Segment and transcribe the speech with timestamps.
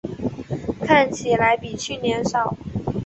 [0.83, 2.57] 看起来比去年少